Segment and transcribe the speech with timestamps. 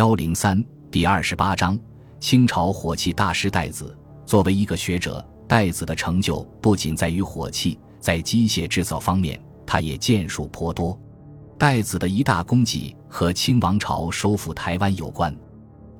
[0.00, 1.78] 幺零三第二十八章：
[2.20, 3.94] 清朝火器大师戴子。
[4.24, 10.98] 作为一个学者，戴子的成就不仅在于火器，在机械制造方面，他也建树颇多。
[11.58, 15.36] 戴子的一大功绩和清王朝收复台湾有关。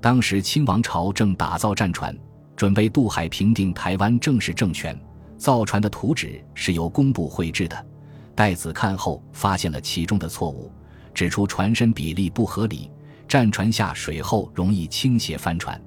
[0.00, 2.18] 当时清王朝正打造战船，
[2.56, 4.98] 准备渡海平定台湾正式政权。
[5.36, 7.86] 造船的图纸是由工部绘制的。
[8.34, 10.72] 戴子看后发现了其中的错误，
[11.12, 12.90] 指出船身比例不合理，
[13.30, 15.80] 战船下水后容易倾斜翻船。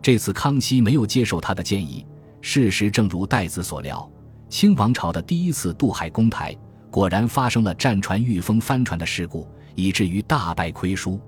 [0.00, 2.06] 这次康熙没有接受他的建议。
[2.40, 4.10] 事实正如戴子所料，
[4.48, 6.56] 清王朝的第一次渡海攻台
[6.90, 11.20] 果然发生了战船遇风翻船的事故，以至于大败亏输。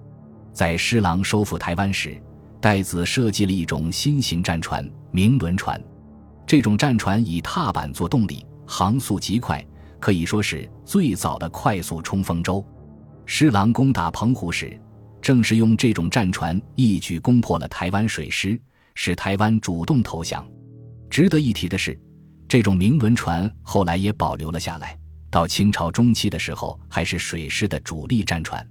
[0.50, 2.18] 在施琅收复台湾时，
[2.58, 5.78] 戴子设计了一种新型战船——明轮船。
[6.46, 9.62] 这种战船以踏板做动力，航速极快，
[9.98, 12.64] 可以说是最早的快速冲锋舟。
[13.26, 14.80] 施琅攻打澎湖时，
[15.20, 18.60] 正是用这种战船一举攻破了台湾水师，
[18.94, 20.46] 使台湾主动投降。
[21.08, 21.98] 值得一提的是，
[22.48, 24.98] 这种明轮船后来也保留了下来，
[25.30, 28.66] 到清朝中期的时候，还是水师的主力战船。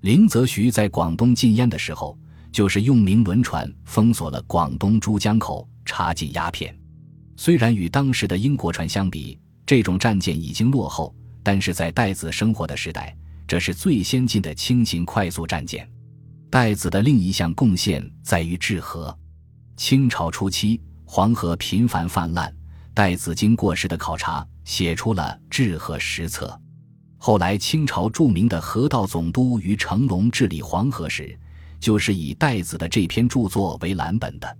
[0.00, 2.18] 林则徐在广东禁烟的时候，
[2.50, 6.76] 就是用明轮船封锁了广东珠江口，插进鸦片。
[7.36, 13.16] 虽然与当时的英国船相比，这种战舰已经落后，但是在戴子生活的时代，
[13.52, 15.86] 这是最先进的轻型快速战舰。
[16.48, 19.14] 戴子的另一项贡献在于治河。
[19.76, 22.50] 清朝初期，黄河频繁泛滥，
[22.94, 26.46] 戴子经过时的考察，写出了《治河实策》。
[27.18, 31.38] 后来，清朝著名的河道总督于成龙治理黄河时，
[31.78, 34.56] 就是以戴子的这篇著作为蓝本的。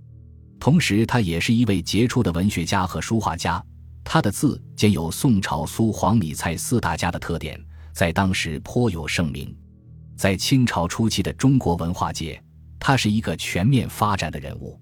[0.59, 3.59] 同时，他也是一位杰出的文学家和书画家。
[4.03, 7.59] 他的字兼有宋朝苏黄米蔡四大家的特点，
[7.93, 9.55] 在当时颇有盛名。
[10.15, 12.41] 在清朝初期的中国文化界，
[12.79, 14.79] 他是一个全面发展的人物。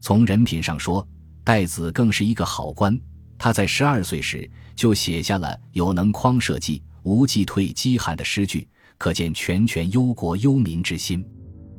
[0.00, 1.06] 从人品上说，
[1.44, 2.98] 戴子更是一个好官。
[3.38, 6.82] 他在十二岁时就写下了“有能匡社稷”。
[7.04, 8.66] 无忌退饥寒的诗句，
[8.98, 11.24] 可见全权忧国忧民之心。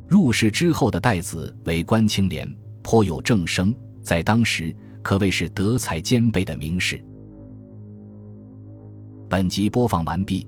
[0.07, 2.49] 入仕之后的戴子为官清廉，
[2.81, 7.03] 颇有正声，在当时可谓是德才兼备的名士。
[9.27, 10.47] 本集播放完毕，